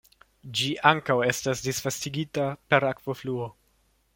[0.61, 3.53] Ĝi ankaŭ estas disvastigita per akvofluo.